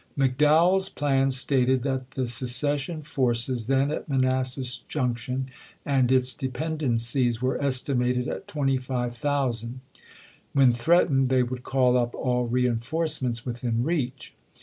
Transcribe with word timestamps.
McDowell's 0.17 0.89
plan 0.89 1.29
stated 1.29 1.83
that 1.83 2.09
the 2.17 2.25
secession 2.25 3.03
forces 3.03 3.67
then 3.67 3.91
at 3.91 4.09
Manassas 4.09 4.77
Junction 4.89 5.51
and 5.85 6.11
its 6.11 6.33
dependencies 6.33 7.39
were 7.39 7.61
estimated 7.61 8.27
at 8.27 8.47
25,000. 8.47 9.79
When 10.53 10.73
threatened 10.73 11.29
they 11.29 11.43
would 11.43 11.61
call 11.61 11.95
up 11.97 12.15
all 12.15 12.47
reenforcements 12.47 13.45
within 13.45 13.83
reach. 13.83 14.33